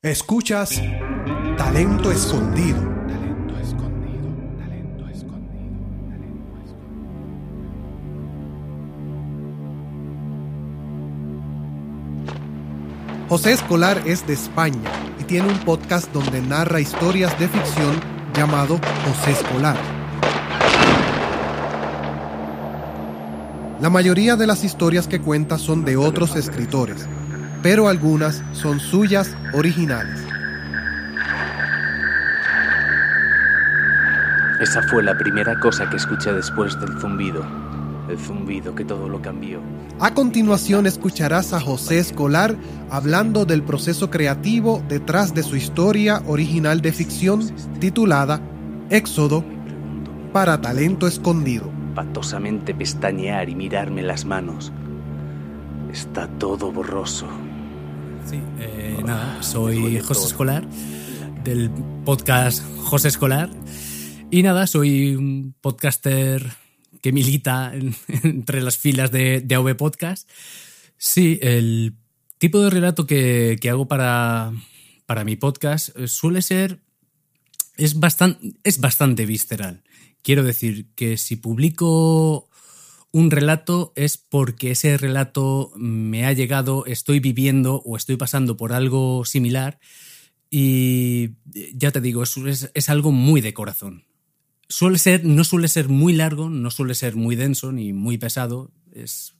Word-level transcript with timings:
Escuchas 0.00 0.80
Talento 1.56 2.12
Escondido. 2.12 2.78
Talento 3.08 3.58
escondido, 3.58 4.28
talento 4.56 5.08
escondido, 5.08 5.88
talento 6.08 6.56
escondido. 6.64 7.16
José 13.28 13.52
Escolar 13.54 14.00
es 14.06 14.24
de 14.24 14.34
España 14.34 14.78
y 15.18 15.24
tiene 15.24 15.48
un 15.48 15.58
podcast 15.64 16.12
donde 16.12 16.42
narra 16.42 16.78
historias 16.78 17.36
de 17.40 17.48
ficción 17.48 18.00
llamado 18.34 18.78
José 19.04 19.32
Escolar. 19.32 19.76
La 23.80 23.90
mayoría 23.90 24.36
de 24.36 24.46
las 24.46 24.62
historias 24.62 25.08
que 25.08 25.20
cuenta 25.20 25.58
son 25.58 25.84
de 25.84 25.96
otros 25.96 26.36
escritores, 26.36 27.08
pero 27.62 27.88
algunas 27.88 28.42
son 28.52 28.80
suyas 28.80 29.36
originales. 29.52 30.20
Esa 34.60 34.82
fue 34.82 35.02
la 35.04 35.16
primera 35.16 35.58
cosa 35.60 35.88
que 35.88 35.96
escuché 35.96 36.32
después 36.32 36.78
del 36.80 36.98
zumbido. 37.00 37.46
El 38.08 38.18
zumbido 38.18 38.74
que 38.74 38.84
todo 38.84 39.08
lo 39.08 39.20
cambió. 39.22 39.60
A 40.00 40.14
continuación 40.14 40.86
escucharás 40.86 41.52
a 41.52 41.60
José 41.60 41.98
Escolar 41.98 42.56
hablando 42.90 43.44
del 43.44 43.62
proceso 43.62 44.10
creativo 44.10 44.82
detrás 44.88 45.34
de 45.34 45.42
su 45.42 45.56
historia 45.56 46.22
original 46.26 46.80
de 46.80 46.92
ficción 46.92 47.42
titulada 47.78 48.40
Éxodo 48.90 49.44
para 50.32 50.60
talento 50.60 51.06
escondido. 51.06 51.70
patosamente 51.94 52.74
pestañear 52.74 53.48
y 53.48 53.56
mirarme 53.56 54.02
las 54.02 54.24
manos. 54.24 54.72
Está 55.92 56.28
todo 56.28 56.70
borroso. 56.70 57.26
Sí, 58.28 58.36
eh, 58.58 58.98
nada, 59.04 59.42
soy 59.42 59.98
José 60.00 60.26
Escolar, 60.26 60.68
del 61.44 61.70
podcast 62.04 62.62
José 62.78 63.08
Escolar. 63.08 63.48
Y 64.30 64.42
nada, 64.42 64.66
soy 64.66 65.14
un 65.14 65.54
podcaster 65.60 66.44
que 67.00 67.12
milita 67.12 67.72
en- 67.74 67.94
entre 68.22 68.60
las 68.62 68.76
filas 68.76 69.10
de, 69.10 69.40
de 69.40 69.54
AV 69.54 69.76
Podcast. 69.76 70.28
Sí, 70.98 71.38
el 71.42 71.94
tipo 72.38 72.60
de 72.60 72.70
relato 72.70 73.06
que, 73.06 73.56
que 73.60 73.70
hago 73.70 73.88
para, 73.88 74.52
para 75.06 75.24
mi 75.24 75.36
podcast 75.36 75.90
eh, 75.96 76.08
suele 76.08 76.42
ser. 76.42 76.80
Es 77.76 77.98
bastante, 78.00 78.54
es 78.64 78.80
bastante 78.80 79.24
visceral. 79.24 79.84
Quiero 80.22 80.42
decir 80.42 80.88
que 80.96 81.16
si 81.16 81.36
publico 81.36 82.50
un 83.12 83.30
relato 83.30 83.92
es 83.96 84.16
porque 84.18 84.72
ese 84.72 84.96
relato 84.98 85.72
me 85.76 86.26
ha 86.26 86.32
llegado, 86.32 86.84
estoy 86.86 87.20
viviendo 87.20 87.76
o 87.84 87.96
estoy 87.96 88.16
pasando 88.16 88.56
por 88.56 88.72
algo 88.72 89.24
similar 89.24 89.78
y 90.50 91.30
ya 91.74 91.90
te 91.90 92.00
digo, 92.00 92.22
es, 92.22 92.70
es- 92.74 92.88
algo 92.88 93.12
muy 93.12 93.40
de 93.40 93.54
corazón. 93.54 94.04
Suele 94.68 94.98
ser, 94.98 95.24
no 95.24 95.44
suele 95.44 95.68
ser 95.68 95.88
muy 95.88 96.12
largo, 96.12 96.50
no 96.50 96.70
suele 96.70 96.94
ser 96.94 97.16
muy 97.16 97.36
denso 97.36 97.72
ni 97.72 97.92
muy 97.92 98.18
pesado, 98.18 98.70
es 98.92 99.34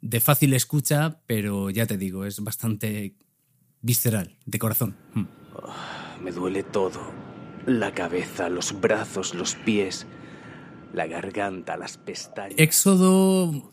de 0.00 0.20
fácil 0.20 0.54
escucha, 0.54 1.20
pero 1.26 1.68
ya 1.70 1.86
te 1.86 1.98
digo, 1.98 2.24
es 2.24 2.40
bastante 2.40 3.14
visceral, 3.82 4.36
de 4.46 4.58
corazón. 4.58 4.96
Mm. 5.14 5.24
Me 6.24 6.32
duele 6.32 6.62
todo. 6.62 7.00
La 7.66 7.92
cabeza, 7.92 8.48
los 8.48 8.78
brazos, 8.80 9.34
los 9.34 9.54
pies, 9.54 10.06
la 10.92 11.06
garganta, 11.06 11.76
las 11.76 11.96
pestañas. 11.96 12.58
Éxodo, 12.58 13.72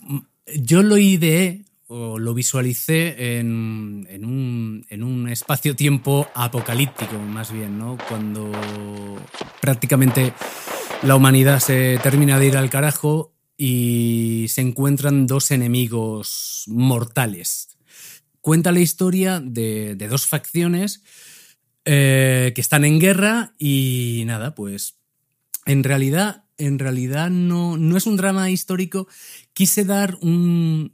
yo 0.56 0.84
lo 0.84 0.98
ideé 0.98 1.66
o 1.88 2.20
lo 2.20 2.34
visualicé 2.34 3.40
en, 3.40 4.06
en 4.10 4.26
un, 4.26 4.86
en 4.90 5.04
un 5.04 5.30
espacio-tiempo 5.30 6.28
apocalíptico, 6.36 7.18
más 7.18 7.52
bien, 7.52 7.78
¿no? 7.80 7.98
Cuando 8.10 8.52
prácticamente 9.62 10.34
la 11.04 11.16
humanidad 11.16 11.60
se 11.60 12.00
termina 12.04 12.40
de 12.40 12.48
ir 12.48 12.58
al 12.58 12.70
carajo 12.70 13.34
y 13.56 14.48
se 14.50 14.62
encuentran 14.62 15.28
dos 15.28 15.52
enemigos 15.52 16.66
mortales. 16.68 17.78
Cuenta 18.42 18.72
la 18.72 18.80
historia 18.80 19.40
de, 19.40 19.96
de 19.96 20.08
dos 20.08 20.28
facciones 20.28 21.04
eh, 21.86 22.52
que 22.54 22.62
están 22.62 22.84
en 22.86 23.00
guerra 23.00 23.54
y 23.58 24.24
nada, 24.26 24.56
pues 24.56 25.00
en 25.66 25.84
realidad, 25.84 26.46
en 26.58 26.80
realidad 26.80 27.30
no, 27.30 27.78
no 27.78 27.98
es 27.98 28.06
un 28.06 28.18
drama 28.18 28.50
histórico. 28.50 29.08
Quise 29.54 29.86
dar 29.86 30.18
un, 30.22 30.92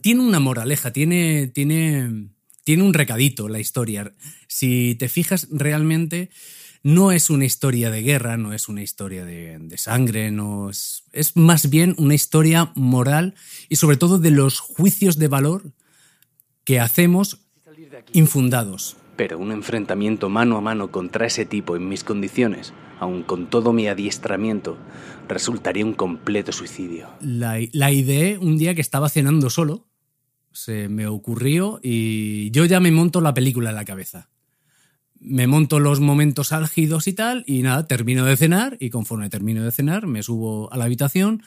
tiene 0.00 0.22
una 0.22 0.40
moraleja, 0.40 0.92
tiene, 0.92 1.48
tiene, 1.48 2.28
tiene 2.64 2.82
un 2.82 2.94
recadito 2.94 3.48
la 3.48 3.60
historia. 3.60 4.14
Si 4.48 4.94
te 4.96 5.08
fijas 5.08 5.48
realmente, 5.50 6.30
no 6.82 7.12
es 7.12 7.30
una 7.30 7.44
historia 7.44 7.90
de 7.90 8.02
guerra, 8.02 8.36
no 8.36 8.52
es 8.52 8.68
una 8.68 8.82
historia 8.82 9.24
de, 9.24 9.58
de 9.58 9.78
sangre, 9.78 10.30
no 10.30 10.70
es, 10.70 11.04
es 11.12 11.36
más 11.36 11.70
bien 11.70 11.94
una 11.98 12.14
historia 12.14 12.72
moral 12.74 13.34
y 13.68 13.76
sobre 13.76 13.96
todo 13.96 14.18
de 14.18 14.30
los 14.30 14.58
juicios 14.60 15.18
de 15.18 15.28
valor 15.28 15.72
que 16.64 16.80
hacemos 16.80 17.38
infundados. 18.12 18.96
Pero 19.16 19.38
un 19.38 19.52
enfrentamiento 19.52 20.28
mano 20.28 20.56
a 20.56 20.60
mano 20.60 20.90
contra 20.90 21.26
ese 21.26 21.44
tipo 21.44 21.76
en 21.76 21.88
mis 21.88 22.02
condiciones, 22.02 22.72
aun 23.02 23.24
con 23.24 23.50
todo 23.50 23.72
mi 23.72 23.88
adiestramiento, 23.88 24.78
resultaría 25.28 25.84
un 25.84 25.92
completo 25.92 26.52
suicidio. 26.52 27.08
La, 27.20 27.58
la 27.72 27.90
ideé 27.90 28.38
un 28.38 28.56
día 28.56 28.76
que 28.76 28.80
estaba 28.80 29.08
cenando 29.08 29.50
solo. 29.50 29.88
Se 30.52 30.88
me 30.88 31.08
ocurrió 31.08 31.80
y 31.82 32.50
yo 32.52 32.64
ya 32.64 32.78
me 32.78 32.92
monto 32.92 33.20
la 33.20 33.34
película 33.34 33.70
en 33.70 33.76
la 33.76 33.84
cabeza. 33.84 34.28
Me 35.18 35.48
monto 35.48 35.80
los 35.80 35.98
momentos 35.98 36.52
álgidos 36.52 37.08
y 37.08 37.12
tal, 37.12 37.42
y 37.46 37.62
nada, 37.62 37.86
termino 37.86 38.24
de 38.24 38.36
cenar, 38.36 38.76
y 38.80 38.90
conforme 38.90 39.30
termino 39.30 39.64
de 39.64 39.70
cenar, 39.72 40.06
me 40.06 40.22
subo 40.22 40.72
a 40.72 40.76
la 40.76 40.84
habitación, 40.84 41.42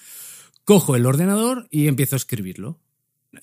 cojo 0.66 0.96
el 0.96 1.06
ordenador 1.06 1.68
y 1.72 1.88
empiezo 1.88 2.16
a 2.16 2.18
escribirlo. 2.18 2.80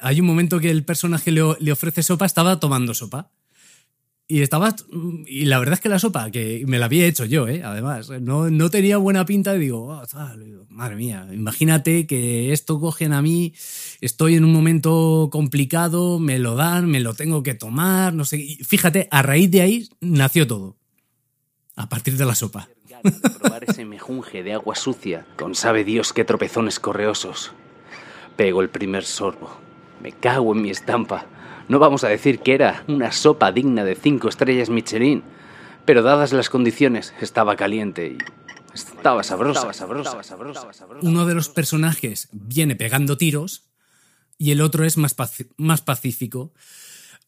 Hay 0.00 0.20
un 0.20 0.26
momento 0.26 0.60
que 0.60 0.70
el 0.70 0.84
personaje 0.84 1.30
le, 1.30 1.42
le 1.60 1.72
ofrece 1.72 2.02
sopa, 2.02 2.26
estaba 2.26 2.60
tomando 2.60 2.92
sopa. 2.94 3.30
Y 4.32 4.40
estaba. 4.40 4.74
Y 5.26 5.44
la 5.44 5.58
verdad 5.58 5.74
es 5.74 5.80
que 5.80 5.90
la 5.90 5.98
sopa, 5.98 6.30
que 6.30 6.64
me 6.66 6.78
la 6.78 6.86
había 6.86 7.04
hecho 7.04 7.26
yo, 7.26 7.48
¿eh? 7.48 7.62
además, 7.62 8.08
no, 8.08 8.48
no 8.48 8.70
tenía 8.70 8.96
buena 8.96 9.26
pinta. 9.26 9.54
Y 9.54 9.58
digo, 9.58 9.88
"Oh, 9.88 10.06
tal", 10.06 10.42
digo, 10.42 10.64
madre 10.70 10.96
mía, 10.96 11.28
imagínate 11.30 12.06
que 12.06 12.50
esto 12.50 12.80
cogen 12.80 13.12
a 13.12 13.20
mí, 13.20 13.52
estoy 14.00 14.36
en 14.36 14.46
un 14.46 14.52
momento 14.54 15.28
complicado, 15.30 16.18
me 16.18 16.38
lo 16.38 16.54
dan, 16.54 16.88
me 16.90 17.00
lo 17.00 17.12
tengo 17.12 17.42
que 17.42 17.52
tomar, 17.52 18.14
no 18.14 18.24
sé. 18.24 18.38
Y 18.38 18.54
fíjate, 18.64 19.06
a 19.10 19.20
raíz 19.20 19.50
de 19.50 19.60
ahí 19.60 19.88
nació 20.00 20.46
todo. 20.46 20.78
A 21.76 21.90
partir 21.90 22.16
de 22.16 22.24
la 22.24 22.34
sopa. 22.34 22.70
Probar 23.38 23.64
ese 23.68 23.84
mejunje 23.84 24.42
de 24.42 24.54
agua 24.54 24.76
sucia, 24.76 25.26
con 25.36 25.54
sabe 25.54 25.84
Dios 25.84 26.14
qué 26.14 26.24
tropezones 26.24 26.80
correosos. 26.80 27.52
Pego 28.36 28.62
el 28.62 28.70
primer 28.70 29.04
sorbo. 29.04 29.50
Me 30.02 30.12
cago 30.12 30.54
en 30.54 30.62
mi 30.62 30.70
estampa. 30.70 31.26
No 31.68 31.78
vamos 31.78 32.04
a 32.04 32.08
decir 32.08 32.40
que 32.40 32.54
era 32.54 32.84
una 32.88 33.12
sopa 33.12 33.52
digna 33.52 33.84
de 33.84 33.94
cinco 33.94 34.28
estrellas 34.28 34.68
Michelin, 34.70 35.22
pero 35.84 36.02
dadas 36.02 36.32
las 36.32 36.50
condiciones, 36.50 37.14
estaba 37.20 37.56
caliente 37.56 38.06
y 38.08 38.18
estaba 38.74 39.22
sabrosa. 39.22 39.60
Estaba 39.60 39.72
sabrosa, 39.72 40.22
sabrosa, 40.22 40.72
sabrosa. 40.72 41.06
Uno 41.06 41.26
de 41.26 41.34
los 41.34 41.48
personajes 41.48 42.28
viene 42.32 42.76
pegando 42.76 43.16
tiros 43.16 43.64
y 44.38 44.50
el 44.50 44.60
otro 44.60 44.84
es 44.84 44.96
más, 44.96 45.16
paci- 45.16 45.48
más 45.56 45.80
pacífico. 45.82 46.52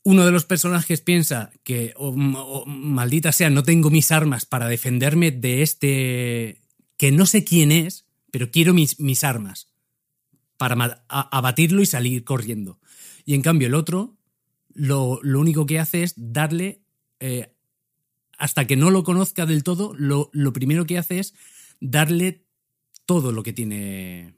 Uno 0.03 0.25
de 0.27 0.33
los 0.33 0.45
personajes 0.45 1.01
piensa 1.01 1.51
que, 1.62 1.95
oh, 1.97 2.15
oh, 2.37 2.66
maldita 2.66 3.33
sea, 3.33 3.51
no 3.51 3.62
tengo 3.62 3.91
mis 3.91 4.12
armas 4.12 4.45
para 4.45 4.69
defenderme 4.69 5.31
de 5.31 5.62
este 5.62 6.61
que 6.97 7.11
no 7.11 7.27
sé 7.27 7.43
quién 7.45 7.72
es, 7.72 8.05
pero 8.31 8.51
quiero 8.51 8.75
mis, 8.75 9.01
mis 9.01 9.25
armas 9.25 9.69
para 10.56 11.05
abatirlo 11.09 11.83
y 11.83 11.87
salir 11.87 12.25
corriendo. 12.25 12.78
Y 13.25 13.34
en 13.34 13.43
cambio 13.43 13.69
el 13.69 13.75
otro 13.75 14.14
lo, 14.75 15.21
lo 15.23 15.41
único 15.41 15.67
que 15.67 15.79
hace 15.79 16.03
es 16.03 16.15
darle, 16.17 16.83
eh, 17.21 17.53
hasta 18.39 18.66
que 18.66 18.77
no 18.77 18.91
lo 18.91 19.04
conozca 19.04 19.47
del 19.47 19.63
todo, 19.63 19.95
lo, 19.97 20.31
lo 20.33 20.53
primero 20.53 20.84
que 20.84 20.98
hace 20.98 21.21
es 21.21 21.34
darle 21.81 22.45
todo 23.07 23.33
lo 23.33 23.43
que 23.43 23.53
tiene 23.53 24.34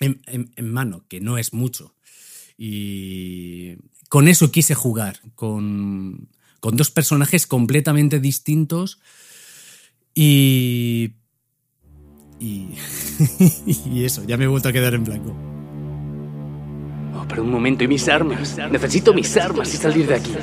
en, 0.00 0.72
mano, 0.72 1.04
que 1.08 1.20
no 1.20 1.38
es 1.38 1.52
mucho. 1.52 1.94
Y 2.56 3.76
con 4.08 4.28
eso 4.28 4.50
quise 4.50 4.74
jugar, 4.74 5.20
con, 5.34 6.28
con 6.60 6.76
dos 6.76 6.90
personajes 6.90 7.46
completamente 7.46 8.20
distintos 8.20 9.00
y... 10.14 11.14
Y, 12.40 12.70
y 13.86 14.04
eso, 14.04 14.24
ya 14.24 14.36
me 14.36 14.44
he 14.44 14.48
vuelto 14.48 14.68
a 14.68 14.72
quedar 14.72 14.94
en 14.94 15.04
blanco. 15.04 15.51
Pero 17.32 17.44
un 17.44 17.50
momento, 17.50 17.82
¿y 17.82 17.88
mis 17.88 18.10
armas? 18.10 18.58
Necesito 18.70 19.14
mis 19.14 19.34
armas 19.38 19.72
y 19.72 19.78
salir 19.78 20.06
de 20.06 20.16
aquí. 20.16 20.34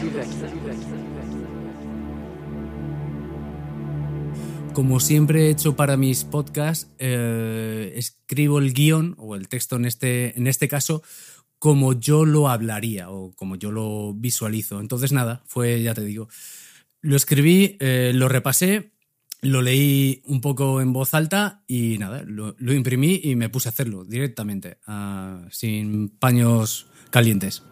Como 4.74 5.00
siempre 5.00 5.46
he 5.46 5.50
hecho 5.52 5.76
para 5.76 5.98
mis 5.98 6.24
podcasts, 6.24 6.90
eh, 6.98 7.94
escribo 7.96 8.58
el 8.58 8.74
guion 8.74 9.14
o 9.20 9.36
el 9.36 9.48
texto 9.50 9.76
en 9.76 9.86
este, 9.86 10.36
en 10.36 10.48
este 10.48 10.68
caso 10.68 11.04
como 11.60 11.94
yo 11.94 12.26
lo 12.26 12.50
hablaría 12.50 13.12
o 13.12 13.34
como 13.36 13.56
yo 13.56 13.72
lo 13.72 14.16
visualizo. 14.16 14.80
Entonces, 14.80 15.12
nada, 15.12 15.44
fue, 15.46 15.84
ya 15.84 15.94
te 15.94 16.04
digo, 16.04 16.28
lo 17.02 17.16
escribí, 17.16 17.78
eh, 17.82 18.14
lo 18.16 18.30
repasé, 18.30 18.94
lo 19.42 19.62
leí 19.62 20.22
un 20.26 20.42
poco 20.42 20.82
en 20.82 20.92
voz 20.94 21.14
alta 21.14 21.62
y 21.68 21.98
nada, 21.98 22.24
lo, 22.26 22.56
lo 22.58 22.74
imprimí 22.74 23.22
y 23.24 23.36
me 23.36 23.50
puse 23.50 23.70
a 23.70 23.72
hacerlo 23.72 24.04
directamente, 24.04 24.78
ah, 24.88 25.42
sin 25.52 26.10
paños 26.10 26.88
calientes. 27.10 27.64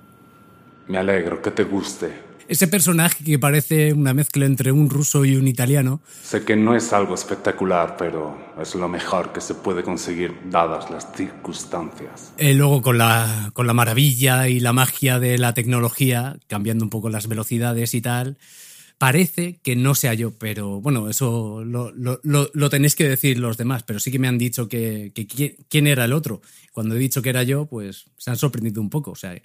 Me 0.88 0.98
alegro 0.98 1.42
que 1.42 1.52
te 1.52 1.64
guste. 1.64 2.28
Ese 2.48 2.69
personaje 2.69 3.25
que 3.25 3.38
parece 3.38 3.92
una 3.92 4.14
mezcla 4.14 4.46
entre 4.46 4.72
un 4.72 4.90
ruso 4.90 5.25
y 5.25 5.36
un 5.36 5.50
italiano, 5.50 6.00
Sé 6.24 6.46
que 6.46 6.56
no 6.56 6.75
es 6.78 6.94
algo 6.94 7.14
espectacular, 7.14 7.98
pero 7.98 8.38
es 8.62 8.74
lo 8.74 8.88
mejor 8.88 9.34
que 9.34 9.42
se 9.42 9.54
puede 9.54 9.84
conseguir 9.84 10.34
dadas 10.50 10.90
las 10.90 11.12
circunstancias. 11.13 12.31
eh, 12.38 12.54
luego 12.54 12.81
con 12.81 12.98
la, 12.98 13.52
con 13.54 13.68
la 13.68 13.74
maravilla 13.74 14.48
y 14.48 14.62
la 14.62 14.72
magia 14.72 15.20
de 15.20 15.38
la 15.38 15.54
tecnología, 15.54 16.38
cambiando 16.48 16.86
un 16.86 16.90
poco 16.90 17.10
las 17.10 17.28
velocidades 17.28 17.94
y 17.94 18.00
tal, 18.00 18.38
parece 18.98 19.60
que 19.64 19.76
no 19.76 19.94
sea 19.96 20.14
yo, 20.14 20.32
pero 20.38 20.82
bueno, 20.82 21.10
eso 21.10 21.64
lo, 21.64 21.92
lo- 21.92 22.20
lo- 22.24 22.50
lo 22.54 22.70
tenéis 22.70 22.96
que 22.96 23.08
decir 23.08 23.38
los 23.40 23.58
demás, 23.58 23.84
pero 23.84 24.00
sí 24.00 24.12
que 24.12 24.20
me 24.20 24.28
han 24.28 24.38
dicho 24.38 24.68
que, 24.68 25.12
que 25.14 25.28
qui- 25.28 25.56
quién 25.70 25.88
era 25.88 26.06
el 26.06 26.14
otro. 26.14 26.42
Cuando 26.74 26.96
he 26.96 27.00
dicho 27.00 27.22
que 27.22 27.30
era 27.30 27.44
yo, 27.44 27.66
pues 27.68 28.06
se 28.18 28.30
han 28.32 28.38
sorprendido 28.38 28.82
un 28.82 28.90
poco, 28.90 29.12
o 29.12 29.16
sea, 29.16 29.40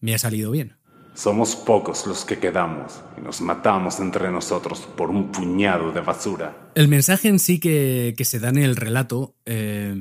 me 0.00 0.14
ha 0.14 0.18
salido 0.18 0.50
bien. 0.50 0.74
Somos 1.14 1.54
pocos 1.54 2.06
los 2.08 2.24
que 2.24 2.38
quedamos 2.38 3.00
y 3.16 3.20
nos 3.20 3.40
matamos 3.40 4.00
entre 4.00 4.30
nosotros 4.32 4.80
por 4.96 5.10
un 5.10 5.30
puñado 5.30 5.92
de 5.92 6.00
basura. 6.00 6.72
El 6.74 6.88
mensaje 6.88 7.28
en 7.28 7.38
sí 7.38 7.60
que, 7.60 8.14
que 8.18 8.24
se 8.24 8.40
da 8.40 8.48
en 8.48 8.58
el 8.58 8.74
relato, 8.74 9.36
eh, 9.46 9.94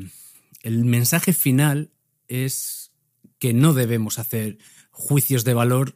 el 0.64 0.86
mensaje 0.86 1.32
final 1.34 1.92
es 2.28 2.92
que 3.38 3.54
no 3.54 3.74
debemos 3.74 4.18
hacer 4.18 4.58
juicios 4.90 5.44
de 5.44 5.54
valor, 5.54 5.96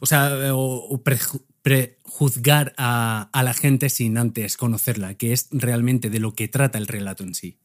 o 0.00 0.06
sea, 0.06 0.54
o, 0.54 0.58
o 0.58 1.02
preju- 1.02 1.42
prejuzgar 1.62 2.74
a, 2.78 3.30
la 3.34 3.54
gente 3.54 3.88
sin 3.90 4.16
antes 4.18 4.56
conocerla, 4.56 5.14
que 5.14 5.32
es 5.32 5.48
realmente 5.50 6.10
de 6.10 6.20
lo 6.20 6.32
que 6.34 6.48
trata 6.48 6.78
el 6.78 6.86
relato 6.86 7.24
en 7.24 7.34
sí. 7.34 7.58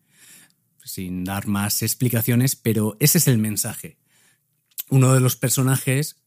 Sin 0.84 1.24
dar 1.24 1.48
más 1.48 1.82
explicaciones, 1.82 2.56
pero 2.56 2.98
ese 3.00 3.18
es 3.18 3.28
el 3.28 3.38
mensaje. 3.38 3.98
Uno 4.90 5.14
de 5.14 5.20
los 5.20 5.36
personajes 5.36 6.18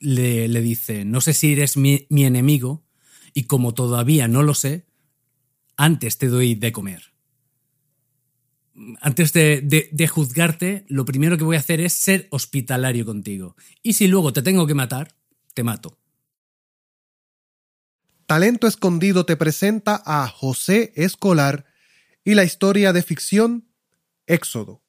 le, 0.00 0.48
dice, 0.60 1.04
no 1.04 1.20
sé 1.20 1.34
si 1.34 1.52
eres 1.52 1.76
mi, 1.76 2.06
mi 2.10 2.24
enemigo, 2.24 2.84
y 3.34 3.44
como 3.44 3.74
todavía 3.74 4.26
no 4.26 4.42
lo 4.42 4.54
sé, 4.54 4.86
antes 5.76 6.18
te 6.18 6.28
doy 6.28 6.54
de 6.54 6.72
comer. 6.72 7.12
Antes 9.00 9.32
de 9.32 10.08
juzgarte, 10.08 10.84
lo 10.88 11.04
primero 11.04 11.36
que 11.36 11.44
voy 11.44 11.56
a 11.56 11.60
hacer 11.60 11.80
es 11.80 11.92
ser 11.92 12.28
hospitalario 12.30 13.04
contigo. 13.04 13.56
Y 13.82 13.92
si 13.94 14.08
luego 14.08 14.32
te 14.32 14.42
tengo 14.42 14.66
que 14.66 14.74
matar, 14.74 15.14
te 15.54 15.64
mato. 15.64 15.98
Talento 18.28 18.66
Escondido 18.66 19.24
te 19.24 19.38
presenta 19.38 20.02
a 20.04 20.28
José 20.28 20.92
Escolar 20.96 21.64
y 22.24 22.34
la 22.34 22.44
historia 22.44 22.92
de 22.92 23.02
ficción 23.02 23.72
Éxodo. 24.26 24.82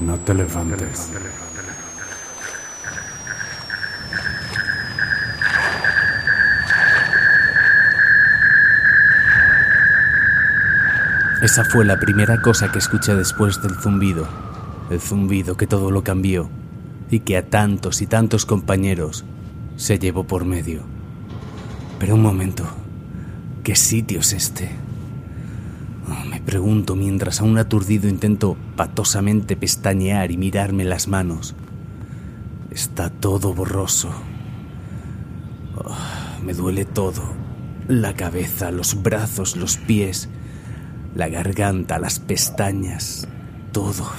No 0.00 0.18
te 0.20 0.32
levantes. 0.32 1.10
Esa 11.44 11.62
fue 11.62 11.84
la 11.84 12.00
primera 12.00 12.40
cosa 12.40 12.72
que 12.72 12.78
escuché 12.78 13.14
después 13.14 13.60
del 13.60 13.74
zumbido. 13.74 14.26
El 14.88 14.98
zumbido 14.98 15.58
que 15.58 15.66
todo 15.66 15.90
lo 15.90 16.02
cambió 16.02 16.48
y 17.10 17.20
que 17.20 17.36
a 17.36 17.44
tantos 17.44 18.00
y 18.00 18.06
tantos 18.06 18.46
compañeros 18.46 19.26
se 19.76 19.98
llevó 19.98 20.24
por 20.24 20.46
medio. 20.46 20.84
Pero 21.98 22.14
un 22.14 22.22
momento, 22.22 22.64
¿qué 23.62 23.76
sitio 23.76 24.20
es 24.20 24.32
este? 24.32 24.70
Oh, 26.08 26.24
me 26.30 26.40
pregunto 26.40 26.96
mientras 26.96 27.42
a 27.42 27.44
un 27.44 27.58
aturdido 27.58 28.08
intento 28.08 28.56
patosamente 28.74 29.54
pestañear 29.54 30.30
y 30.30 30.38
mirarme 30.38 30.84
las 30.86 31.08
manos. 31.08 31.54
Está 32.70 33.10
todo 33.10 33.52
borroso. 33.52 34.08
Oh, 35.76 36.42
me 36.42 36.54
duele 36.54 36.86
todo. 36.86 37.22
La 37.86 38.14
cabeza, 38.14 38.70
los 38.70 39.02
brazos, 39.02 39.56
los 39.56 39.76
pies, 39.76 40.30
la 41.14 41.28
garganta, 41.28 41.98
las 41.98 42.18
pestañas, 42.18 43.28
todo. 43.72 44.10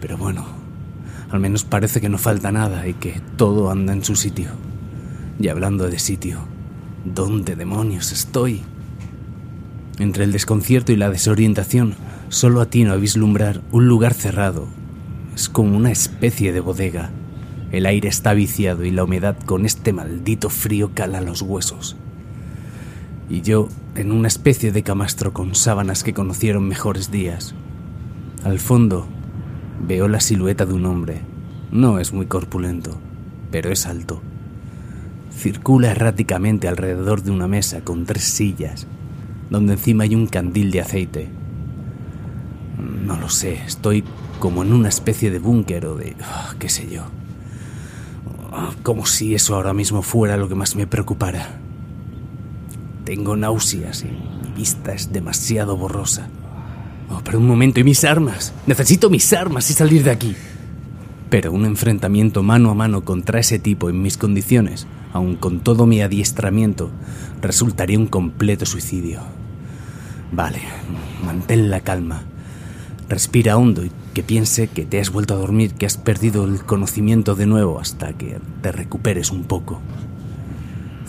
Pero 0.00 0.16
bueno, 0.16 0.44
al 1.30 1.40
menos 1.40 1.64
parece 1.64 2.00
que 2.00 2.08
no 2.08 2.18
falta 2.18 2.52
nada 2.52 2.86
y 2.86 2.94
que 2.94 3.20
todo 3.36 3.70
anda 3.70 3.92
en 3.92 4.04
su 4.04 4.16
sitio. 4.16 4.50
Y 5.38 5.48
hablando 5.48 5.88
de 5.88 5.98
sitio, 5.98 6.40
¿dónde 7.04 7.56
demonios 7.56 8.12
estoy? 8.12 8.62
Entre 9.98 10.24
el 10.24 10.32
desconcierto 10.32 10.92
y 10.92 10.96
la 10.96 11.10
desorientación, 11.10 11.94
solo 12.28 12.60
atino 12.60 12.92
a 12.92 12.96
vislumbrar 12.96 13.62
un 13.70 13.86
lugar 13.86 14.14
cerrado. 14.14 14.66
Es 15.34 15.48
como 15.48 15.76
una 15.76 15.90
especie 15.90 16.52
de 16.52 16.60
bodega. 16.60 17.10
El 17.72 17.86
aire 17.86 18.08
está 18.08 18.32
viciado 18.32 18.84
y 18.84 18.90
la 18.90 19.04
humedad 19.04 19.36
con 19.44 19.66
este 19.66 19.92
maldito 19.92 20.50
frío 20.50 20.92
cala 20.94 21.20
los 21.20 21.42
huesos. 21.42 21.96
Y 23.28 23.42
yo 23.42 23.68
en 23.96 24.12
una 24.12 24.28
especie 24.28 24.72
de 24.72 24.82
camastro 24.82 25.32
con 25.32 25.54
sábanas 25.54 26.04
que 26.04 26.14
conocieron 26.14 26.68
mejores 26.68 27.10
días. 27.10 27.54
Al 28.44 28.58
fondo 28.58 29.06
veo 29.86 30.08
la 30.08 30.20
silueta 30.20 30.66
de 30.66 30.74
un 30.74 30.86
hombre. 30.86 31.20
No 31.70 31.98
es 31.98 32.12
muy 32.12 32.26
corpulento, 32.26 32.98
pero 33.50 33.70
es 33.70 33.86
alto. 33.86 34.20
Circula 35.32 35.90
erráticamente 35.90 36.68
alrededor 36.68 37.22
de 37.22 37.30
una 37.30 37.48
mesa 37.48 37.80
con 37.80 38.04
tres 38.04 38.24
sillas, 38.24 38.86
donde 39.50 39.74
encima 39.74 40.04
hay 40.04 40.14
un 40.14 40.26
candil 40.26 40.70
de 40.70 40.80
aceite. 40.80 41.28
No 43.04 43.16
lo 43.16 43.28
sé, 43.28 43.60
estoy 43.66 44.04
como 44.38 44.62
en 44.62 44.72
una 44.72 44.88
especie 44.88 45.30
de 45.30 45.38
búnker 45.38 45.86
o 45.86 45.96
de... 45.96 46.16
ah, 46.22 46.54
qué 46.58 46.68
sé 46.68 46.88
yo. 46.90 47.04
Como 48.82 49.06
si 49.06 49.34
eso 49.34 49.54
ahora 49.54 49.74
mismo 49.74 50.02
fuera 50.02 50.36
lo 50.36 50.48
que 50.48 50.54
más 50.54 50.76
me 50.76 50.86
preocupara. 50.86 51.60
Tengo 53.06 53.36
náuseas 53.36 54.02
y 54.02 54.06
mi 54.06 54.52
vista 54.56 54.92
es 54.92 55.12
demasiado 55.12 55.76
borrosa. 55.76 56.26
Oh, 57.08 57.20
pero 57.24 57.38
un 57.38 57.46
momento, 57.46 57.78
¿y 57.78 57.84
mis 57.84 58.02
armas? 58.04 58.52
Necesito 58.66 59.10
mis 59.10 59.32
armas 59.32 59.70
y 59.70 59.74
salir 59.74 60.02
de 60.02 60.10
aquí. 60.10 60.34
Pero 61.30 61.52
un 61.52 61.66
enfrentamiento 61.66 62.42
mano 62.42 62.68
a 62.68 62.74
mano 62.74 63.04
contra 63.04 63.38
ese 63.38 63.60
tipo 63.60 63.88
en 63.88 64.02
mis 64.02 64.16
condiciones, 64.16 64.88
aun 65.12 65.36
con 65.36 65.60
todo 65.60 65.86
mi 65.86 66.02
adiestramiento, 66.02 66.90
resultaría 67.40 67.96
un 67.96 68.08
completo 68.08 68.66
suicidio. 68.66 69.20
Vale, 70.32 70.58
mantén 71.24 71.70
la 71.70 71.82
calma. 71.82 72.24
Respira 73.08 73.56
hondo 73.56 73.84
y 73.84 73.92
que 74.14 74.24
piense 74.24 74.66
que 74.66 74.84
te 74.84 74.98
has 74.98 75.10
vuelto 75.10 75.34
a 75.34 75.38
dormir, 75.38 75.74
que 75.74 75.86
has 75.86 75.96
perdido 75.96 76.44
el 76.44 76.64
conocimiento 76.64 77.36
de 77.36 77.46
nuevo 77.46 77.78
hasta 77.78 78.14
que 78.14 78.40
te 78.62 78.72
recuperes 78.72 79.30
un 79.30 79.44
poco. 79.44 79.80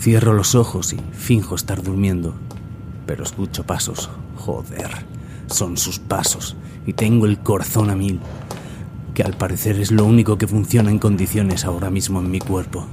Cierro 0.00 0.32
los 0.32 0.54
ojos 0.54 0.92
y 0.92 1.00
finjo 1.12 1.54
estar 1.56 1.82
durmiendo, 1.82 2.34
pero 3.06 3.24
escucho 3.24 3.64
pasos. 3.64 4.10
Joder, 4.36 4.90
son 5.48 5.76
sus 5.76 5.98
pasos 5.98 6.56
y 6.86 6.92
tengo 6.92 7.26
el 7.26 7.38
corazón 7.38 7.90
a 7.90 7.96
mil, 7.96 8.20
que 9.14 9.22
al 9.22 9.36
parecer 9.36 9.80
es 9.80 9.90
lo 9.90 10.04
único 10.04 10.38
que 10.38 10.46
funciona 10.46 10.90
en 10.90 10.98
condiciones 10.98 11.64
ahora 11.64 11.90
mismo 11.90 12.20
en 12.20 12.30
mi 12.30 12.38
cuerpo. 12.38 12.86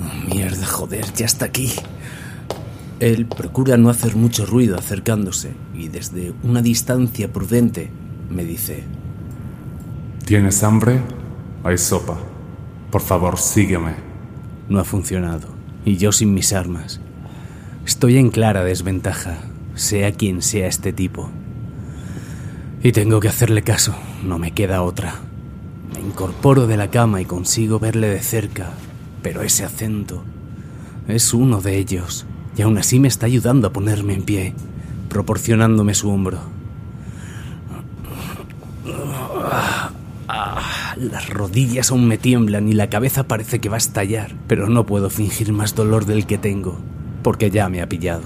Oh, 0.00 0.34
mierda, 0.34 0.66
joder, 0.66 1.12
ya 1.12 1.26
está 1.26 1.44
aquí. 1.44 1.72
Él 2.98 3.26
procura 3.26 3.76
no 3.76 3.90
hacer 3.90 4.16
mucho 4.16 4.46
ruido 4.46 4.78
acercándose 4.78 5.54
y 5.74 5.88
desde 5.88 6.32
una 6.42 6.62
distancia 6.62 7.32
prudente 7.32 7.90
me 8.30 8.44
dice, 8.44 8.84
¿Tienes 10.24 10.62
hambre? 10.62 11.00
Hay 11.64 11.76
sopa. 11.76 12.16
Por 12.90 13.00
favor, 13.00 13.36
sígueme. 13.36 14.09
No 14.70 14.80
ha 14.80 14.84
funcionado, 14.84 15.48
y 15.84 15.98
yo 15.98 16.12
sin 16.12 16.32
mis 16.32 16.54
armas. 16.54 17.00
Estoy 17.84 18.16
en 18.16 18.30
clara 18.30 18.64
desventaja, 18.64 19.38
sea 19.74 20.12
quien 20.12 20.40
sea 20.40 20.68
este 20.68 20.94
tipo. 20.94 21.28
Y 22.82 22.92
tengo 22.92 23.20
que 23.20 23.28
hacerle 23.28 23.62
caso, 23.62 23.94
no 24.24 24.38
me 24.38 24.52
queda 24.52 24.82
otra. 24.82 25.16
Me 25.92 26.00
incorporo 26.00 26.66
de 26.66 26.78
la 26.78 26.88
cama 26.88 27.20
y 27.20 27.26
consigo 27.26 27.78
verle 27.78 28.08
de 28.08 28.20
cerca, 28.20 28.70
pero 29.22 29.42
ese 29.42 29.64
acento 29.64 30.22
es 31.08 31.34
uno 31.34 31.60
de 31.60 31.76
ellos, 31.76 32.26
y 32.56 32.62
aún 32.62 32.78
así 32.78 33.00
me 33.00 33.08
está 33.08 33.26
ayudando 33.26 33.68
a 33.68 33.72
ponerme 33.72 34.14
en 34.14 34.22
pie, 34.22 34.54
proporcionándome 35.08 35.94
su 35.94 36.10
hombro. 36.10 36.38
Las 41.00 41.30
rodillas 41.30 41.90
aún 41.90 42.06
me 42.06 42.18
tiemblan 42.18 42.68
y 42.68 42.74
la 42.74 42.90
cabeza 42.90 43.22
parece 43.22 43.58
que 43.58 43.70
va 43.70 43.76
a 43.76 43.78
estallar, 43.78 44.34
pero 44.46 44.68
no 44.68 44.84
puedo 44.84 45.08
fingir 45.08 45.50
más 45.50 45.74
dolor 45.74 46.04
del 46.04 46.26
que 46.26 46.36
tengo, 46.36 46.78
porque 47.22 47.50
ya 47.50 47.70
me 47.70 47.80
ha 47.80 47.88
pillado. 47.88 48.20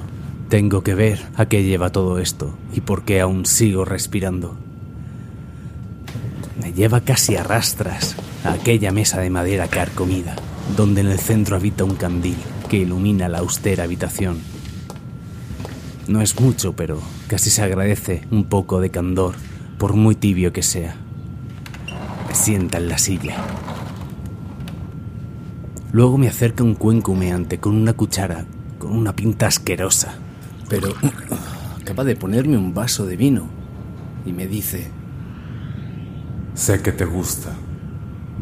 Tengo 0.48 0.82
que 0.82 0.96
ver 0.96 1.24
a 1.36 1.46
qué 1.46 1.62
lleva 1.62 1.90
todo 1.90 2.18
esto 2.18 2.52
y 2.72 2.80
por 2.80 3.04
qué 3.04 3.20
aún 3.20 3.46
sigo 3.46 3.84
respirando. 3.84 4.56
Me 6.60 6.72
lleva 6.72 7.02
casi 7.02 7.36
a 7.36 7.44
rastras 7.44 8.16
a 8.42 8.54
aquella 8.54 8.90
mesa 8.90 9.20
de 9.20 9.30
madera 9.30 9.68
carcomida, 9.68 10.34
donde 10.76 11.02
en 11.02 11.06
el 11.06 11.20
centro 11.20 11.54
habita 11.54 11.84
un 11.84 11.94
candil 11.94 12.36
que 12.68 12.78
ilumina 12.78 13.28
la 13.28 13.38
austera 13.38 13.84
habitación. 13.84 14.40
No 16.08 16.22
es 16.22 16.40
mucho, 16.40 16.74
pero 16.74 17.00
casi 17.28 17.50
se 17.50 17.62
agradece 17.62 18.24
un 18.32 18.46
poco 18.46 18.80
de 18.80 18.90
candor, 18.90 19.36
por 19.78 19.94
muy 19.94 20.16
tibio 20.16 20.52
que 20.52 20.64
sea. 20.64 21.03
Sienta 22.34 22.76
en 22.76 22.88
la 22.88 22.98
silla. 22.98 23.36
Luego 25.92 26.18
me 26.18 26.28
acerca 26.28 26.62
un 26.62 26.74
cuenco 26.74 27.12
humeante 27.12 27.58
con 27.58 27.74
una 27.74 27.94
cuchara, 27.94 28.44
con 28.78 28.94
una 28.94 29.16
pinta 29.16 29.46
asquerosa. 29.46 30.16
Pero 30.68 30.88
acaba 31.80 32.04
de 32.04 32.16
ponerme 32.16 32.58
un 32.58 32.74
vaso 32.74 33.06
de 33.06 33.16
vino 33.16 33.48
y 34.26 34.32
me 34.32 34.46
dice, 34.46 34.90
Sé 36.54 36.82
que 36.82 36.92
te 36.92 37.06
gusta. 37.06 37.52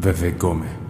Bebe 0.01 0.29
y 0.29 0.33
come. 0.33 0.83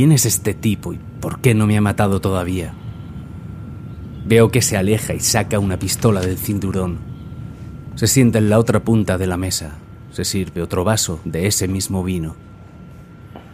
¿quién 0.00 0.12
es 0.12 0.24
este 0.24 0.54
tipo 0.54 0.94
y 0.94 0.98
por 1.20 1.40
qué 1.40 1.54
no 1.54 1.66
me 1.66 1.76
ha 1.76 1.82
matado 1.82 2.20
todavía? 2.20 2.72
Veo 4.24 4.50
que 4.50 4.62
se 4.62 4.78
aleja 4.78 5.12
y 5.12 5.20
saca 5.20 5.58
una 5.58 5.78
pistola 5.78 6.20
del 6.22 6.38
cinturón. 6.38 7.09
Se 8.00 8.06
sienta 8.06 8.38
en 8.38 8.48
la 8.48 8.58
otra 8.58 8.82
punta 8.82 9.18
de 9.18 9.26
la 9.26 9.36
mesa. 9.36 9.76
Se 10.10 10.24
sirve 10.24 10.62
otro 10.62 10.84
vaso 10.84 11.20
de 11.26 11.46
ese 11.46 11.68
mismo 11.68 12.02
vino. 12.02 12.34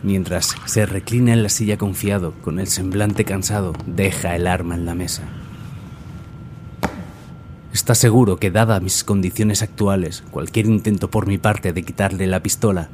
Mientras 0.05 0.55
se 0.67 0.87
reclina 0.87 1.33
en 1.33 1.43
la 1.43 1.49
silla 1.49 1.77
confiado, 1.77 2.33
con 2.45 2.61
el 2.61 2.69
semblante 2.69 3.25
cansado, 3.25 3.73
deja 3.87 4.37
el 4.37 4.47
arma 4.47 4.77
en 4.77 4.87
la 4.87 4.95
mesa. 4.95 5.25
Está 7.73 7.97
seguro 7.97 8.37
que, 8.37 8.53
dada 8.53 8.79
mis 8.79 9.03
condiciones 9.03 9.63
actuales, 9.63 10.23
cualquier 10.31 10.67
intento 10.67 11.11
por 11.11 11.27
mi 11.27 11.39
parte 11.39 11.73
de 11.73 11.83
quitarle 11.83 12.29
la 12.29 12.41
pistola 12.41 12.89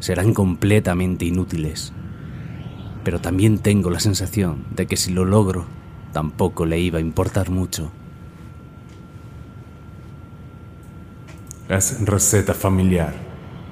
serán 0.00 0.34
completamente 0.34 1.24
inútiles. 1.24 1.92
Pero 3.04 3.20
también 3.20 3.58
tengo 3.60 3.88
la 3.88 4.00
sensación 4.00 4.64
de 4.74 4.88
que 4.88 4.96
si 4.96 5.12
lo 5.12 5.24
logro, 5.24 5.64
tampoco 6.12 6.66
le 6.66 6.80
iba 6.80 6.98
a 6.98 7.02
importar 7.02 7.50
mucho. 7.50 7.92
Es 11.72 12.04
receta 12.04 12.52
familiar. 12.52 13.14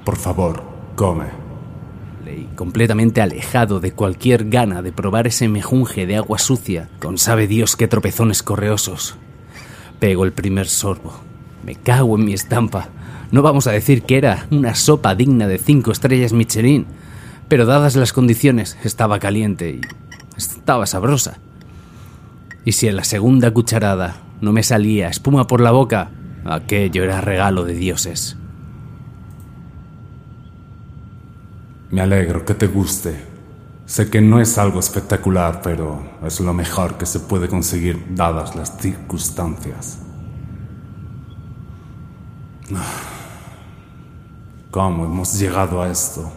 Por 0.03 0.15
favor, 0.15 0.63
come. 0.95 1.25
Leí 2.25 2.49
completamente 2.55 3.21
alejado 3.21 3.79
de 3.79 3.91
cualquier 3.91 4.49
gana 4.49 4.81
de 4.81 4.91
probar 4.91 5.27
ese 5.27 5.47
mejunje 5.47 6.07
de 6.07 6.15
agua 6.15 6.39
sucia, 6.39 6.89
con 6.99 7.19
sabe 7.19 7.45
Dios 7.45 7.75
qué 7.75 7.87
tropezones 7.87 8.41
correosos. 8.41 9.17
Pego 9.99 10.25
el 10.25 10.33
primer 10.33 10.67
sorbo. 10.67 11.13
Me 11.63 11.75
cago 11.75 12.17
en 12.17 12.25
mi 12.25 12.33
estampa. 12.33 12.89
No 13.29 13.43
vamos 13.43 13.67
a 13.67 13.71
decir 13.71 14.01
que 14.01 14.17
era 14.17 14.47
una 14.49 14.73
sopa 14.73 15.13
digna 15.13 15.47
de 15.47 15.59
cinco 15.59 15.91
estrellas 15.91 16.33
Michelin, 16.33 16.87
pero 17.49 17.67
dadas 17.67 17.95
las 17.95 18.13
condiciones 18.13 18.79
estaba 18.83 19.19
caliente 19.19 19.69
y 19.69 19.81
estaba 20.35 20.87
sabrosa. 20.87 21.37
Y 22.65 22.71
si 22.71 22.87
en 22.87 22.95
la 22.95 23.03
segunda 23.03 23.51
cucharada 23.51 24.23
no 24.41 24.53
me 24.53 24.63
salía 24.63 25.07
espuma 25.07 25.45
por 25.45 25.61
la 25.61 25.69
boca, 25.69 26.09
aquello 26.45 27.03
era 27.03 27.21
regalo 27.21 27.63
de 27.65 27.73
dioses. 27.73 28.37
Me 31.91 32.01
alegro 32.01 32.45
que 32.45 32.53
te 32.53 32.67
guste. 32.67 33.31
Sé 33.85 34.09
que 34.09 34.21
no 34.21 34.39
es 34.39 34.57
algo 34.57 34.79
espectacular, 34.79 35.61
pero 35.61 36.01
es 36.25 36.39
lo 36.39 36.53
mejor 36.53 36.97
que 36.97 37.05
se 37.05 37.19
puede 37.19 37.49
conseguir 37.49 38.15
dadas 38.15 38.55
las 38.55 38.77
circunstancias. 38.77 39.99
¿Cómo 44.71 45.03
hemos 45.03 45.37
llegado 45.37 45.81
a 45.81 45.89
esto? 45.89 46.31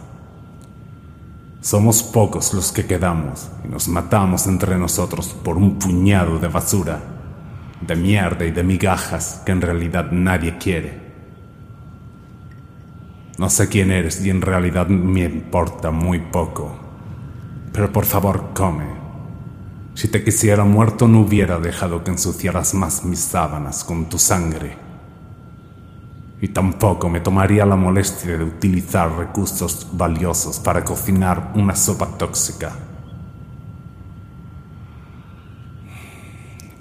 Somos 1.61 2.03
pocos 2.03 2.53
los 2.53 2.73
que 2.73 2.85
quedamos 2.85 3.47
y 3.63 3.69
nos 3.69 3.87
matamos 3.87 4.45
entre 4.47 4.77
nosotros 4.77 5.29
por 5.29 5.55
un 5.55 5.79
puñado 5.79 6.37
de 6.37 6.49
basura, 6.49 7.01
de 7.87 7.95
mierda 7.95 8.45
y 8.45 8.51
de 8.51 8.63
migajas 8.63 9.41
que 9.45 9.51
en 9.51 9.61
realidad 9.61 10.11
nadie 10.11 10.57
quiere. 10.57 11.05
No 13.37 13.49
sé 13.49 13.67
quién 13.67 13.91
eres 13.91 14.25
y 14.25 14.29
en 14.29 14.41
realidad 14.41 14.87
me 14.87 15.23
importa 15.23 15.91
muy 15.91 16.19
poco. 16.19 16.77
Pero 17.73 17.91
por 17.91 18.05
favor, 18.05 18.51
come. 18.53 18.85
Si 19.93 20.07
te 20.07 20.23
quisiera 20.23 20.63
muerto 20.63 21.07
no 21.07 21.21
hubiera 21.21 21.59
dejado 21.59 22.03
que 22.03 22.11
ensuciaras 22.11 22.73
más 22.73 23.03
mis 23.03 23.19
sábanas 23.19 23.83
con 23.83 24.09
tu 24.09 24.17
sangre. 24.17 24.77
Y 26.41 26.49
tampoco 26.49 27.09
me 27.09 27.19
tomaría 27.21 27.65
la 27.65 27.75
molestia 27.75 28.37
de 28.37 28.43
utilizar 28.43 29.11
recursos 29.17 29.87
valiosos 29.93 30.59
para 30.59 30.83
cocinar 30.83 31.51
una 31.55 31.75
sopa 31.75 32.07
tóxica. 32.17 32.73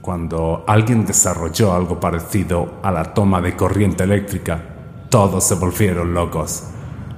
Cuando 0.04 0.64
alguien 0.66 1.06
desarrolló 1.06 1.72
algo 1.72 1.98
parecido 1.98 2.74
a 2.82 2.92
la 2.92 3.14
toma 3.14 3.40
de 3.40 3.56
corriente 3.56 4.04
eléctrica, 4.04 4.60
todos 5.08 5.44
se 5.44 5.54
volvieron 5.54 6.12
locos. 6.12 6.64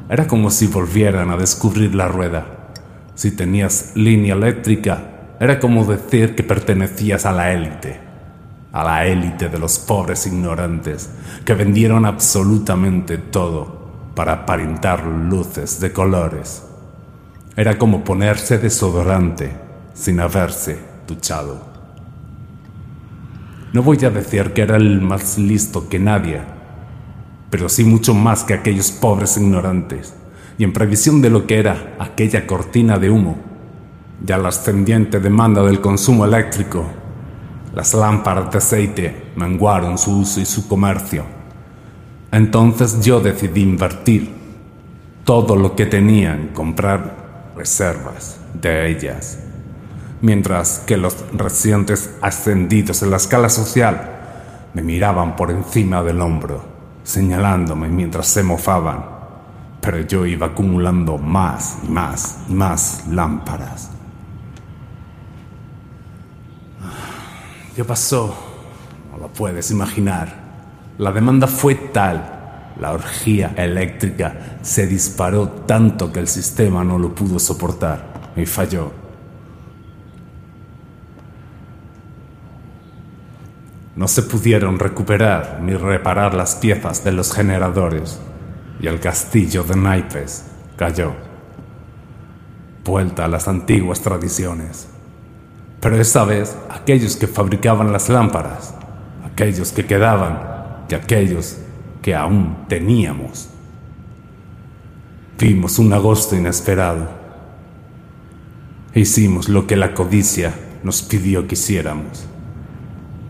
Era 0.08 0.28
como 0.28 0.52
si 0.52 0.68
volvieran 0.68 1.32
a 1.32 1.36
descubrir 1.36 1.96
la 1.96 2.06
rueda. 2.06 2.46
Si 3.16 3.32
tenías 3.32 3.90
línea 3.96 4.34
eléctrica, 4.34 5.32
era 5.40 5.58
como 5.58 5.84
decir 5.84 6.36
que 6.36 6.44
pertenecías 6.44 7.26
a 7.26 7.32
la 7.32 7.52
élite, 7.52 7.98
a 8.70 8.84
la 8.84 9.04
élite 9.04 9.48
de 9.48 9.58
los 9.58 9.80
pobres 9.80 10.24
ignorantes 10.28 11.10
que 11.44 11.54
vendieron 11.54 12.06
absolutamente 12.06 13.18
todo 13.18 14.12
para 14.14 14.32
aparentar 14.32 15.04
luces 15.04 15.80
de 15.80 15.92
colores. 15.92 16.62
Era 17.56 17.78
como 17.78 18.04
ponerse 18.04 18.58
desodorante 18.58 19.50
sin 19.92 20.20
haberse 20.20 20.78
duchado. 21.04 21.75
No 23.76 23.82
voy 23.82 24.02
a 24.06 24.08
decir 24.08 24.54
que 24.54 24.62
era 24.62 24.76
el 24.76 25.02
más 25.02 25.36
listo 25.36 25.86
que 25.90 25.98
nadie, 25.98 26.40
pero 27.50 27.68
sí 27.68 27.84
mucho 27.84 28.14
más 28.14 28.42
que 28.42 28.54
aquellos 28.54 28.90
pobres 28.90 29.36
ignorantes, 29.36 30.14
y 30.56 30.64
en 30.64 30.72
previsión 30.72 31.20
de 31.20 31.28
lo 31.28 31.46
que 31.46 31.58
era 31.58 31.94
aquella 31.98 32.46
cortina 32.46 32.98
de 32.98 33.10
humo, 33.10 33.36
ya 34.24 34.38
la 34.38 34.48
ascendiente 34.48 35.20
demanda 35.20 35.62
del 35.62 35.82
consumo 35.82 36.24
eléctrico, 36.24 36.86
las 37.74 37.92
lámparas 37.92 38.50
de 38.50 38.56
aceite 38.56 39.22
menguaron 39.36 39.98
su 39.98 40.20
uso 40.20 40.40
y 40.40 40.46
su 40.46 40.66
comercio. 40.66 41.26
Entonces 42.32 43.04
yo 43.04 43.20
decidí 43.20 43.60
invertir 43.60 44.32
todo 45.22 45.54
lo 45.54 45.76
que 45.76 45.84
tenía 45.84 46.32
en 46.32 46.48
comprar 46.48 47.52
reservas 47.54 48.40
de 48.54 48.88
ellas, 48.88 49.38
mientras 50.20 50.80
que 50.86 50.96
los 50.96 51.16
recientes 51.32 52.14
ascendidos 52.22 53.02
en 53.02 53.10
la 53.10 53.16
escala 53.16 53.48
social 53.48 54.12
me 54.74 54.82
miraban 54.82 55.36
por 55.36 55.50
encima 55.50 56.02
del 56.02 56.20
hombro, 56.20 56.64
señalándome 57.02 57.88
mientras 57.88 58.26
se 58.26 58.42
mofaban, 58.42 59.04
pero 59.80 60.00
yo 60.00 60.26
iba 60.26 60.48
acumulando 60.48 61.18
más 61.18 61.78
y 61.86 61.90
más 61.90 62.38
y 62.48 62.52
más 62.52 63.04
lámparas. 63.08 63.90
¿Qué 67.74 67.84
pasó? 67.84 68.34
No 69.12 69.18
lo 69.18 69.28
puedes 69.28 69.70
imaginar. 69.70 70.46
La 70.98 71.12
demanda 71.12 71.46
fue 71.46 71.74
tal, 71.74 72.72
la 72.80 72.92
orgía 72.92 73.54
eléctrica 73.56 74.58
se 74.62 74.86
disparó 74.86 75.48
tanto 75.48 76.12
que 76.12 76.20
el 76.20 76.28
sistema 76.28 76.84
no 76.84 76.98
lo 76.98 77.14
pudo 77.14 77.38
soportar 77.38 78.32
y 78.36 78.46
falló. 78.46 79.05
No 83.96 84.08
se 84.08 84.22
pudieron 84.22 84.78
recuperar 84.78 85.60
ni 85.62 85.72
reparar 85.72 86.34
las 86.34 86.54
piezas 86.56 87.02
de 87.02 87.12
los 87.12 87.32
generadores 87.32 88.20
y 88.78 88.86
el 88.88 89.00
castillo 89.00 89.64
de 89.64 89.74
naipes 89.74 90.44
cayó. 90.76 91.14
Vuelta 92.84 93.24
a 93.24 93.28
las 93.28 93.48
antiguas 93.48 94.00
tradiciones. 94.00 94.88
Pero 95.80 95.96
esta 95.96 96.24
vez 96.24 96.56
aquellos 96.68 97.16
que 97.16 97.26
fabricaban 97.26 97.90
las 97.90 98.10
lámparas, 98.10 98.74
aquellos 99.24 99.72
que 99.72 99.86
quedaban 99.86 100.84
y 100.90 100.94
aquellos 100.94 101.56
que 102.02 102.14
aún 102.14 102.66
teníamos. 102.68 103.48
Vimos 105.38 105.78
un 105.78 105.92
agosto 105.92 106.36
inesperado. 106.36 107.08
Hicimos 108.94 109.48
lo 109.48 109.66
que 109.66 109.76
la 109.76 109.94
codicia 109.94 110.54
nos 110.82 111.02
pidió 111.02 111.46
que 111.48 111.54
hiciéramos. 111.54 112.26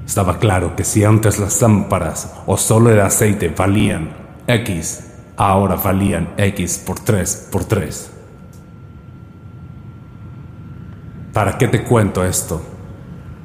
Estaba 0.07 0.39
claro 0.39 0.77
que 0.77 0.85
si 0.85 1.05
antes 1.05 1.41
las 1.41 1.61
lámparas 1.61 2.33
o 2.47 2.57
solo 2.57 2.91
el 2.91 3.01
aceite 3.01 3.49
valían 3.49 4.11
X, 4.47 5.05
ahora 5.37 5.75
valían 5.75 6.29
X 6.37 6.79
por 6.79 7.01
3 7.01 7.49
por 7.51 7.65
3. 7.65 8.13
¿Para 11.33 11.59
qué 11.59 11.67
te 11.69 11.83
cuento 11.83 12.25
esto? 12.25 12.63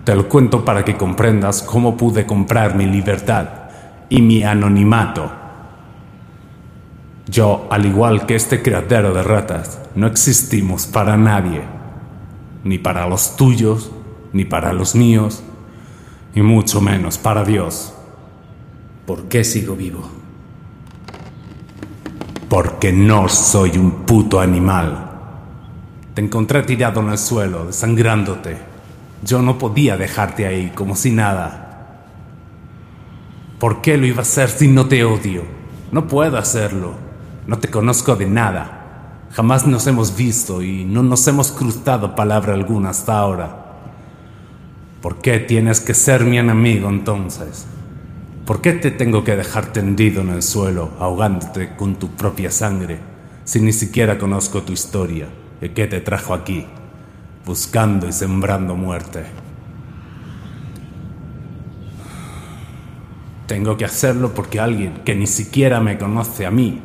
Te 0.06 0.16
lo 0.16 0.30
cuento 0.30 0.64
para 0.64 0.86
que 0.86 0.96
comprendas 0.96 1.64
cómo 1.64 1.98
pude 1.98 2.26
comprar 2.26 2.76
mi 2.76 2.86
libertad 2.86 3.50
y 4.08 4.22
mi 4.22 4.44
anonimato. 4.44 5.32
Yo, 7.28 7.68
al 7.72 7.86
igual 7.86 8.26
que 8.26 8.36
este 8.36 8.62
criadero 8.62 9.14
de 9.14 9.24
ratas, 9.24 9.80
no 9.96 10.08
existimos 10.08 10.86
para 10.86 11.18
nadie, 11.18 11.62
ni 12.64 12.78
para 12.78 13.08
los 13.08 13.36
tuyos, 13.36 13.92
ni 14.32 14.46
para 14.46 14.74
los 14.74 14.96
míos, 14.96 15.44
y 16.34 16.42
mucho 16.42 16.82
menos 16.82 17.18
para 17.18 17.44
Dios. 17.44 17.94
¿Por 19.06 19.24
qué 19.24 19.44
sigo 19.44 19.76
vivo? 19.76 20.08
Porque 22.50 22.92
no 22.92 23.28
soy 23.30 23.78
un 23.78 24.06
puto 24.06 24.40
animal. 24.40 25.10
Te 26.14 26.22
encontré 26.22 26.64
tirado 26.64 27.02
en 27.02 27.10
el 27.10 27.18
suelo, 27.18 27.66
desangrándote. 27.66 28.58
Yo 29.24 29.42
no 29.42 29.58
podía 29.58 29.98
dejarte 29.98 30.46
ahí 30.46 30.72
como 30.76 30.96
si 30.96 31.12
nada. 31.12 32.06
¿Por 33.60 33.82
qué 33.82 33.98
lo 33.98 34.06
iba 34.06 34.20
a 34.20 34.22
hacer 34.22 34.50
si 34.50 34.68
no 34.68 34.88
te 34.88 35.04
odio? 35.04 35.44
No 35.92 36.08
puedo 36.08 36.38
hacerlo. 36.38 36.94
No 37.48 37.60
te 37.60 37.70
conozco 37.70 38.16
de 38.16 38.26
nada. 38.26 39.28
Jamás 39.32 39.66
nos 39.66 39.88
hemos 39.88 40.16
visto 40.16 40.62
y 40.62 40.84
no 40.84 41.04
nos 41.04 41.28
hemos 41.28 41.52
cruzado 41.52 42.16
palabra 42.16 42.54
alguna 42.54 42.90
hasta 42.90 43.18
ahora. 43.18 43.61
¿Por 45.02 45.18
qué 45.18 45.40
tienes 45.40 45.80
que 45.80 45.96
ser 45.96 46.26
mi 46.26 46.38
enemigo 46.38 46.88
entonces? 46.88 47.66
¿Por 48.46 48.62
qué 48.62 48.74
te 48.74 48.92
tengo 48.92 49.24
que 49.24 49.36
dejar 49.36 49.74
tendido 49.74 50.22
en 50.22 50.30
el 50.30 50.44
suelo, 50.44 50.92
ahogándote 51.00 51.76
con 51.76 51.96
tu 51.96 52.10
propia 52.10 52.52
sangre, 52.52 53.00
si 53.44 53.60
ni 53.62 53.74
siquiera 53.74 54.20
conozco 54.20 54.62
tu 54.62 54.74
historia 54.74 55.28
y 55.60 55.70
qué 55.70 55.88
te 55.88 56.02
trajo 56.02 56.36
aquí, 56.36 56.68
buscando 57.46 58.08
y 58.08 58.12
sembrando 58.12 58.76
muerte? 58.76 59.24
Tengo 63.48 63.78
que 63.78 63.86
hacerlo 63.86 64.36
porque 64.36 64.60
alguien 64.60 65.02
que 65.04 65.16
ni 65.16 65.26
siquiera 65.26 65.80
me 65.80 65.98
conoce 65.98 66.46
a 66.46 66.52
mí, 66.52 66.80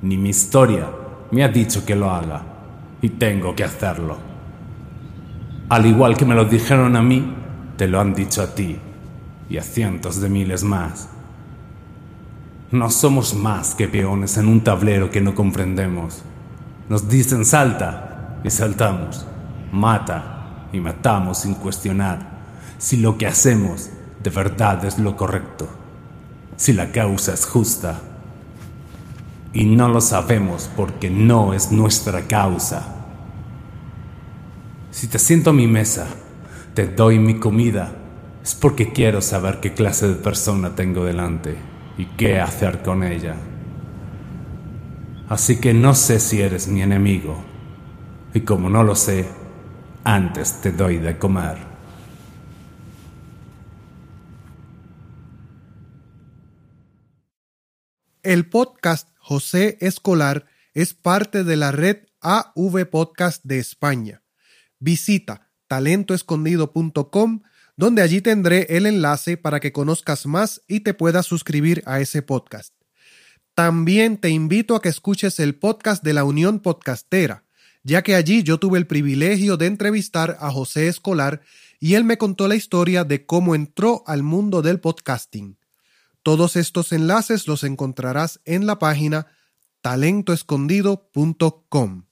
ni 0.00 0.16
mi 0.16 0.30
historia, 0.30 0.88
me 1.30 1.44
ha 1.44 1.48
dicho 1.48 1.84
que 1.84 1.96
lo 1.96 2.10
haga, 2.10 2.42
y 3.02 3.10
tengo 3.10 3.54
que 3.54 3.64
hacerlo. 3.64 4.16
Al 5.68 5.86
igual 5.86 6.16
que 6.16 6.24
me 6.24 6.34
lo 6.34 6.44
dijeron 6.44 6.96
a 6.96 7.02
mí, 7.02 7.41
te 7.76 7.88
lo 7.88 8.00
han 8.00 8.14
dicho 8.14 8.42
a 8.42 8.54
ti 8.54 8.78
y 9.48 9.58
a 9.58 9.62
cientos 9.62 10.20
de 10.20 10.28
miles 10.28 10.64
más. 10.64 11.08
No 12.70 12.90
somos 12.90 13.34
más 13.34 13.74
que 13.74 13.88
peones 13.88 14.36
en 14.38 14.48
un 14.48 14.62
tablero 14.62 15.10
que 15.10 15.20
no 15.20 15.34
comprendemos. 15.34 16.22
Nos 16.88 17.08
dicen 17.08 17.44
salta 17.44 18.40
y 18.44 18.50
saltamos, 18.50 19.26
mata 19.72 20.68
y 20.72 20.80
matamos 20.80 21.38
sin 21.38 21.54
cuestionar 21.54 22.32
si 22.82 22.96
lo 22.96 23.16
que 23.16 23.28
hacemos 23.28 23.90
de 24.22 24.30
verdad 24.30 24.84
es 24.84 24.98
lo 24.98 25.16
correcto, 25.16 25.68
si 26.56 26.72
la 26.72 26.90
causa 26.90 27.32
es 27.32 27.46
justa. 27.46 28.00
Y 29.52 29.66
no 29.66 29.88
lo 29.88 30.00
sabemos 30.00 30.68
porque 30.76 31.10
no 31.10 31.52
es 31.52 31.70
nuestra 31.70 32.22
causa. 32.22 32.82
Si 34.90 35.06
te 35.06 35.18
siento 35.18 35.50
a 35.50 35.52
mi 35.52 35.66
mesa, 35.66 36.06
te 36.74 36.86
doy 36.86 37.18
mi 37.18 37.38
comida, 37.38 37.92
es 38.42 38.54
porque 38.54 38.92
quiero 38.92 39.20
saber 39.20 39.60
qué 39.60 39.74
clase 39.74 40.08
de 40.08 40.14
persona 40.14 40.74
tengo 40.74 41.04
delante 41.04 41.56
y 41.98 42.06
qué 42.06 42.40
hacer 42.40 42.82
con 42.82 43.02
ella. 43.02 43.36
Así 45.28 45.60
que 45.60 45.74
no 45.74 45.94
sé 45.94 46.18
si 46.18 46.40
eres 46.40 46.68
mi 46.68 46.82
enemigo, 46.82 47.42
y 48.32 48.40
como 48.40 48.70
no 48.70 48.82
lo 48.82 48.94
sé, 48.94 49.28
antes 50.04 50.60
te 50.62 50.72
doy 50.72 50.96
de 50.96 51.18
comer. 51.18 51.58
El 58.22 58.48
podcast 58.48 59.10
José 59.18 59.76
Escolar 59.80 60.46
es 60.74 60.94
parte 60.94 61.44
de 61.44 61.56
la 61.56 61.72
red 61.72 62.06
AV 62.20 62.86
Podcast 62.88 63.44
de 63.44 63.58
España. 63.58 64.22
Visita 64.78 65.51
talentoescondido.com, 65.72 67.40
donde 67.78 68.02
allí 68.02 68.20
tendré 68.20 68.66
el 68.68 68.84
enlace 68.84 69.38
para 69.38 69.58
que 69.58 69.72
conozcas 69.72 70.26
más 70.26 70.60
y 70.68 70.80
te 70.80 70.92
puedas 70.92 71.24
suscribir 71.24 71.82
a 71.86 72.00
ese 72.00 72.20
podcast. 72.20 72.74
También 73.54 74.18
te 74.18 74.28
invito 74.28 74.76
a 74.76 74.82
que 74.82 74.90
escuches 74.90 75.40
el 75.40 75.54
podcast 75.54 76.04
de 76.04 76.12
la 76.12 76.24
Unión 76.24 76.60
Podcastera, 76.60 77.46
ya 77.82 78.02
que 78.02 78.16
allí 78.16 78.42
yo 78.42 78.58
tuve 78.58 78.78
el 78.78 78.86
privilegio 78.86 79.56
de 79.56 79.64
entrevistar 79.64 80.36
a 80.40 80.50
José 80.50 80.88
Escolar 80.88 81.40
y 81.80 81.94
él 81.94 82.04
me 82.04 82.18
contó 82.18 82.48
la 82.48 82.54
historia 82.54 83.04
de 83.04 83.24
cómo 83.24 83.54
entró 83.54 84.04
al 84.06 84.22
mundo 84.22 84.60
del 84.60 84.78
podcasting. 84.78 85.56
Todos 86.22 86.56
estos 86.56 86.92
enlaces 86.92 87.48
los 87.48 87.64
encontrarás 87.64 88.42
en 88.44 88.66
la 88.66 88.78
página 88.78 89.28
talentoescondido.com. 89.80 92.04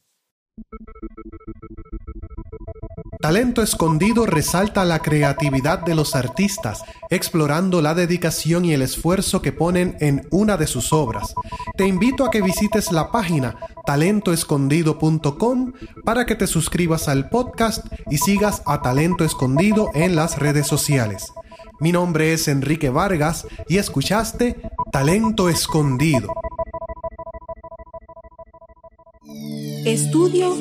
Talento 3.21 3.63
Escondido 3.63 4.25
resalta 4.25 4.85
la 4.85 5.01
creatividad 5.01 5.81
de 5.81 5.95
los 5.95 6.15
artistas, 6.17 6.83
explorando 7.11 7.83
la 7.83 7.95
dedicación 7.95 8.65
y 8.65 8.73
el 8.73 8.83
esfuerzo 8.83 9.43
que 9.43 9.53
ponen 9.53 9.97
en 10.01 10.27
una 10.31 10.57
de 10.57 10.67
sus 10.67 10.93
obras. 10.93 11.35
Te 11.77 11.87
invito 11.87 12.25
a 12.25 12.31
que 12.31 12.41
visites 12.41 12.93
la 12.93 13.11
página 13.11 13.57
talentoescondido.com 13.85 15.73
para 16.05 16.25
que 16.25 16.35
te 16.35 16.47
suscribas 16.47 17.09
al 17.09 17.29
podcast 17.29 17.87
y 18.11 18.19
sigas 18.19 18.63
a 18.65 18.81
Talento 18.81 19.25
Escondido 19.25 19.91
en 19.95 20.17
las 20.17 20.39
redes 20.39 20.67
sociales. 20.67 21.33
Mi 21.79 21.93
nombre 21.93 22.33
es 22.33 22.49
Enrique 22.49 22.91
Vargas 22.91 23.47
y 23.69 23.79
escuchaste 23.79 24.61
Talento 24.93 25.49
Escondido. 25.49 26.33
Estudio 29.85 30.55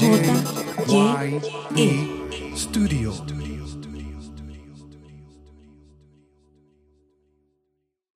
J. 0.00 0.65
Y. 0.88 1.40
E. 1.76 2.56
Studio. 2.56 3.35